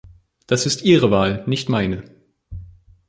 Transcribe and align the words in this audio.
Das 0.47 0.65
ist 0.65 0.81
Ihre 0.81 1.11
Wahl, 1.11 1.43
nicht 1.45 1.69
meine. 1.69 2.03